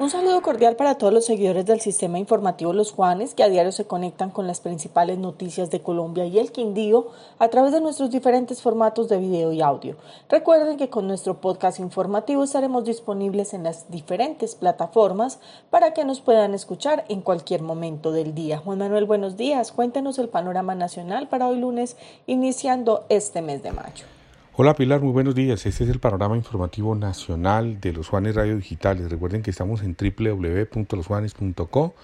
[0.00, 3.70] Un saludo cordial para todos los seguidores del sistema informativo Los Juanes que a diario
[3.70, 7.08] se conectan con las principales noticias de Colombia y el Quindío
[7.38, 9.96] a través de nuestros diferentes formatos de video y audio.
[10.30, 16.22] Recuerden que con nuestro podcast informativo estaremos disponibles en las diferentes plataformas para que nos
[16.22, 18.56] puedan escuchar en cualquier momento del día.
[18.56, 19.70] Juan Manuel, buenos días.
[19.70, 24.19] Cuéntenos el panorama nacional para hoy lunes, iniciando este mes de mayo.
[24.62, 25.64] Hola Pilar, muy buenos días.
[25.64, 29.10] Este es el panorama informativo nacional de los Juanes Radio Digitales.
[29.10, 31.94] Recuerden que estamos en www.losjuanes.co,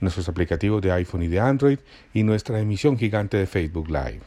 [0.00, 1.78] nuestros aplicativos de iPhone y de Android
[2.12, 4.22] y nuestra emisión gigante de Facebook Live.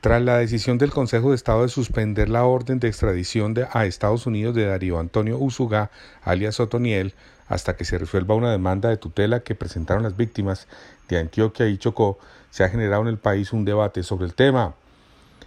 [0.00, 3.84] Tras la decisión del Consejo de Estado de suspender la orden de extradición de, a
[3.84, 5.90] Estados Unidos de Darío Antonio Usuga,
[6.22, 7.12] alias Otoniel,
[7.48, 10.68] hasta que se resuelva una demanda de tutela que presentaron las víctimas
[11.10, 12.18] de Antioquia y Chocó,
[12.48, 14.74] se ha generado en el país un debate sobre el tema.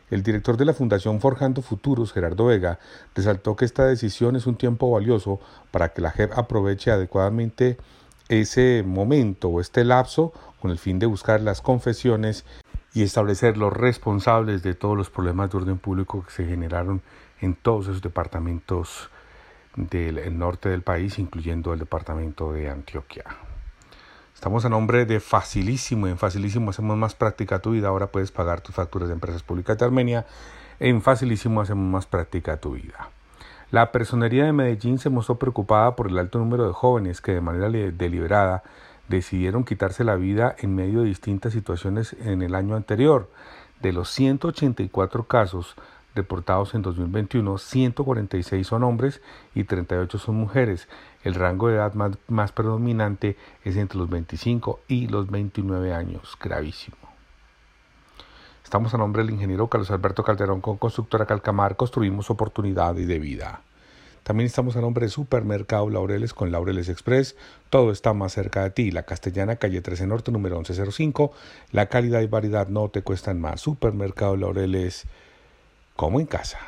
[0.09, 2.79] El director de la Fundación Forjando Futuros, Gerardo Vega,
[3.13, 5.39] resaltó que esta decisión es un tiempo valioso
[5.71, 7.77] para que la JEP aproveche adecuadamente
[8.29, 12.45] ese momento o este lapso con el fin de buscar las confesiones
[12.93, 17.01] y establecer los responsables de todos los problemas de orden público que se generaron
[17.41, 19.09] en todos esos departamentos
[19.75, 23.25] del norte del país, incluyendo el departamento de Antioquia.
[24.37, 26.05] Estamos a nombre de Facilísimo.
[26.05, 27.87] En Facilísimo hacemos más práctica tu vida.
[27.87, 30.27] Ahora puedes pagar tus facturas de empresas públicas de Armenia.
[30.79, 33.09] En Facilísimo hacemos más práctica tu vida.
[33.71, 37.41] La personería de Medellín se mostró preocupada por el alto número de jóvenes que de
[37.41, 38.61] manera deliberada
[39.07, 43.31] decidieron quitarse la vida en medio de distintas situaciones en el año anterior.
[43.81, 45.75] De los 184 casos,
[46.17, 49.21] reportados en 2021, 146 son hombres
[49.55, 50.89] y 38 son mujeres.
[51.23, 51.93] El rango de edad
[52.27, 56.97] más, predominante es entre los 25 y los 29 años, gravísimo.
[58.63, 63.19] Estamos a nombre del ingeniero Carlos Alberto Calderón con Constructora Calcamar, construimos oportunidad y de
[63.19, 63.61] vida.
[64.27, 67.37] También estamos a nombre de Supermercado Laureles con Laureles Express.
[67.69, 68.91] Todo está más cerca de ti.
[68.91, 71.31] La Castellana, calle 13 Norte, número 1105.
[71.71, 73.61] La calidad y variedad no te cuestan más.
[73.61, 75.07] Supermercado Laureles
[75.97, 76.59] como en casa.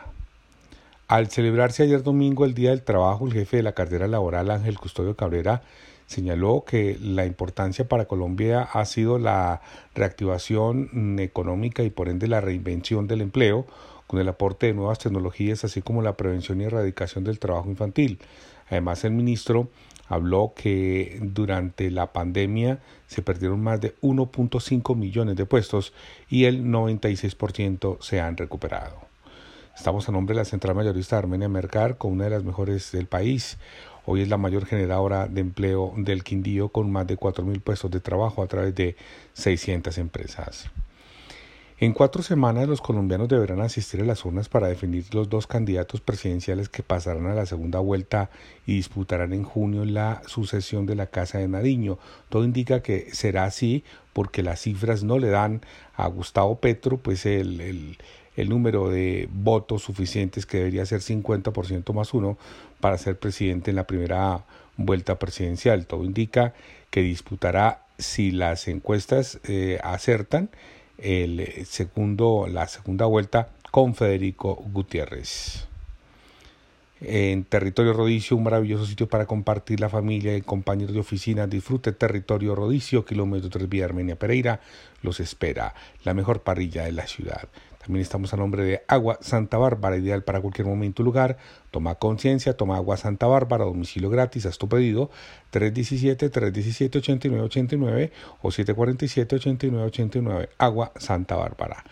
[1.07, 4.77] Al celebrarse ayer domingo el Día del Trabajo, el jefe de la cartera laboral, Ángel
[4.77, 5.61] Custodio Cabrera,
[6.07, 9.61] señaló que la importancia para Colombia ha sido la
[9.95, 13.65] reactivación económica y por ende la reinvención del empleo
[14.07, 18.19] con el aporte de nuevas tecnologías así como la prevención y erradicación del trabajo infantil.
[18.69, 19.69] Además, el ministro
[20.07, 25.93] habló que durante la pandemia se perdieron más de 1.5 millones de puestos
[26.27, 29.08] y el 96% se han recuperado.
[29.79, 32.91] Estamos a nombre de la Central Mayorista de Armenia Mercar, con una de las mejores
[32.91, 33.57] del país.
[34.05, 38.01] Hoy es la mayor generadora de empleo del Quindío, con más de 4.000 puestos de
[38.01, 38.97] trabajo a través de
[39.35, 40.69] 600 empresas.
[41.79, 46.01] En cuatro semanas los colombianos deberán asistir a las urnas para definir los dos candidatos
[46.01, 48.29] presidenciales que pasarán a la segunda vuelta
[48.65, 51.97] y disputarán en junio la sucesión de la Casa de Nariño.
[52.27, 55.61] Todo indica que será así porque las cifras no le dan
[55.95, 57.97] a Gustavo Petro pues el
[58.47, 62.37] número de votos suficientes que debería ser 50% más uno
[62.79, 64.45] para ser presidente en la primera
[64.77, 65.85] vuelta presidencial.
[65.85, 66.53] Todo indica
[66.89, 70.49] que disputará, si las encuestas eh, acertan,
[70.97, 75.68] el segundo, la segunda vuelta con Federico Gutiérrez.
[77.01, 81.47] En Territorio Rodicio, un maravilloso sitio para compartir la familia y compañeros de oficina.
[81.47, 84.59] Disfrute Territorio Rodicio, kilómetro 3 vía Armenia Pereira.
[85.01, 85.73] Los espera
[86.03, 87.47] la mejor parrilla de la ciudad.
[87.79, 91.37] También estamos a nombre de Agua Santa Bárbara, ideal para cualquier momento y lugar.
[91.71, 95.09] Toma conciencia, toma Agua Santa Bárbara, domicilio gratis, haz tu pedido
[95.53, 98.11] 317-317-8989
[98.41, 100.49] o 747-8989.
[100.57, 101.85] Agua Santa Bárbara.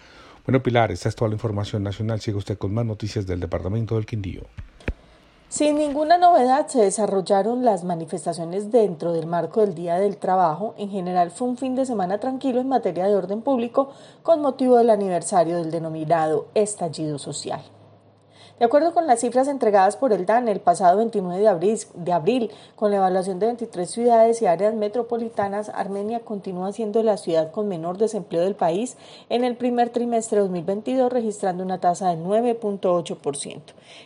[0.45, 2.19] Bueno, Pilar, esta es toda la información nacional.
[2.19, 4.41] Sigue usted con más noticias del Departamento del Quindío.
[5.49, 10.73] Sin ninguna novedad se desarrollaron las manifestaciones dentro del marco del Día del Trabajo.
[10.77, 13.89] En general fue un fin de semana tranquilo en materia de orden público
[14.23, 17.61] con motivo del aniversario del denominado estallido social.
[18.59, 22.89] De acuerdo con las cifras entregadas por el DAN el pasado 29 de abril, con
[22.89, 27.99] la evaluación de 23 ciudades y áreas metropolitanas, Armenia continúa siendo la ciudad con menor
[27.99, 28.97] desempleo del país
[29.29, 33.61] en el primer trimestre de 2022, registrando una tasa de 9.8%.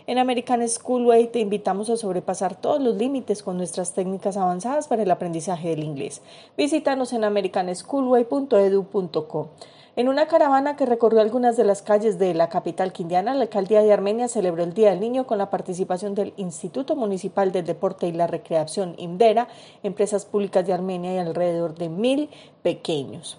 [0.05, 5.03] En American Schoolway te invitamos a sobrepasar todos los límites con nuestras técnicas avanzadas para
[5.03, 6.21] el aprendizaje del inglés.
[6.57, 9.49] Visítanos en americanschoolway.edu.co.
[9.97, 13.81] En una caravana que recorrió algunas de las calles de la capital quindiana, la alcaldía
[13.81, 18.07] de Armenia celebró el Día del Niño con la participación del Instituto Municipal del Deporte
[18.07, 19.49] y la Recreación IMDERA,
[19.83, 22.29] empresas públicas de Armenia y alrededor de mil
[22.63, 23.37] pequeños.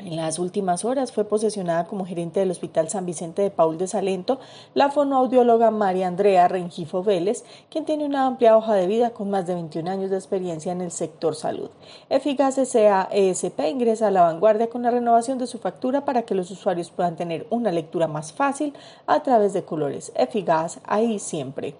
[0.00, 3.86] En las últimas horas fue posesionada como gerente del Hospital San Vicente de Paul de
[3.86, 4.40] Salento
[4.74, 9.46] la fonoaudióloga María Andrea Rengifo Vélez, quien tiene una amplia hoja de vida con más
[9.46, 11.70] de 21 años de experiencia en el sector salud.
[12.10, 16.50] Eficaz SAESP ingresa a la vanguardia con la renovación de su factura para que los
[16.50, 18.74] usuarios puedan tener una lectura más fácil
[19.06, 20.10] a través de colores.
[20.16, 21.76] Eficaz ahí siempre.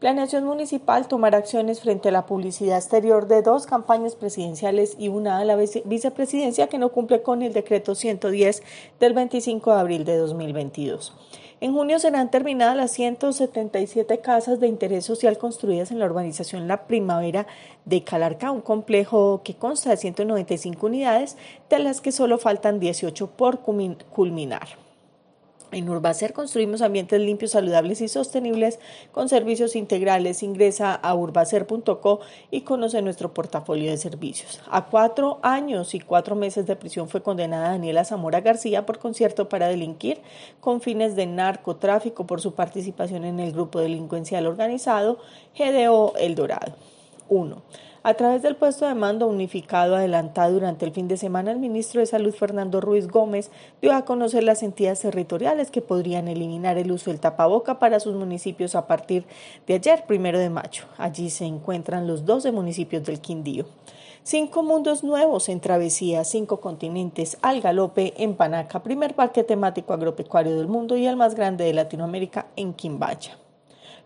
[0.00, 5.36] Planeación Municipal tomar acciones frente a la publicidad exterior de dos campañas presidenciales y una
[5.36, 8.62] a la vicepresidencia que no cumple con el decreto 110
[8.98, 11.12] del 25 de abril de 2022.
[11.60, 16.86] En junio serán terminadas las 177 casas de interés social construidas en la urbanización La
[16.86, 17.46] Primavera
[17.84, 21.36] de Calarca, un complejo que consta de 195 unidades,
[21.68, 24.89] de las que solo faltan 18 por culminar.
[25.72, 28.80] En Urbacer construimos ambientes limpios, saludables y sostenibles
[29.12, 30.42] con servicios integrales.
[30.42, 32.20] Ingresa a urbacer.co
[32.50, 34.60] y conoce nuestro portafolio de servicios.
[34.68, 39.48] A cuatro años y cuatro meses de prisión fue condenada Daniela Zamora García por concierto
[39.48, 40.20] para delinquir
[40.60, 45.18] con fines de narcotráfico por su participación en el grupo delincuencial organizado
[45.56, 46.74] GDO El Dorado.
[47.30, 47.62] 1.
[48.02, 52.00] A través del puesto de mando unificado adelantado durante el fin de semana, el ministro
[52.00, 53.50] de Salud Fernando Ruiz Gómez
[53.82, 58.14] dio a conocer las entidades territoriales que podrían eliminar el uso del tapaboca para sus
[58.14, 59.24] municipios a partir
[59.66, 60.84] de ayer, primero de mayo.
[60.96, 63.66] Allí se encuentran los 12 municipios del Quindío.
[64.22, 70.56] Cinco mundos nuevos en travesía, cinco continentes al galope en Panaca, primer parque temático agropecuario
[70.56, 73.39] del mundo y el más grande de Latinoamérica en Quimbacha.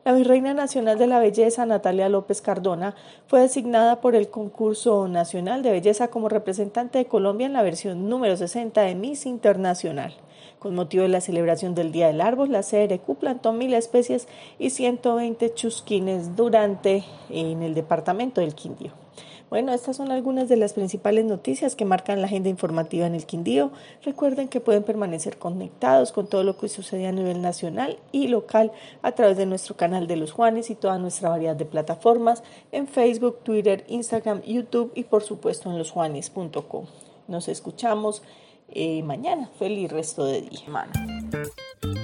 [0.05, 2.95] La Virreina Nacional de la Belleza, Natalia López Cardona,
[3.27, 8.06] fue designada por el Concurso Nacional de Belleza como representante de Colombia en la versión
[8.11, 10.12] número 60 de Miss Internacional.
[10.59, 14.29] Con motivo de la celebración del Día del Árbol, la CRQ plantó mil especies
[14.59, 19.04] y 120 chusquines durante en el departamento del Quindío.
[19.50, 23.26] Bueno, estas son algunas de las principales noticias que marcan la agenda informativa en el
[23.26, 23.70] Quindío.
[24.02, 28.73] Recuerden que pueden permanecer conectados con todo lo que sucede a nivel nacional y local
[29.02, 32.43] a través de nuestro canal de los Juanes y toda nuestra variedad de plataformas
[32.73, 36.87] en Facebook, Twitter, Instagram, YouTube y por supuesto en losjuanes.com.
[37.29, 38.23] Nos escuchamos
[38.69, 39.50] eh, mañana.
[39.58, 42.04] Feliz resto de día.